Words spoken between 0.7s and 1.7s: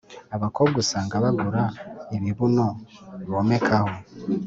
usanga bagura